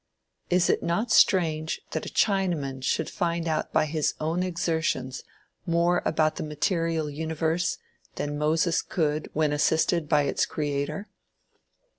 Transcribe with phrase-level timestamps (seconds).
[0.49, 5.23] Is it not strange that a Chinaman should find out by his own exertions
[5.67, 7.77] more about the material universe
[8.15, 11.07] than Moses could when assisted by its Creator?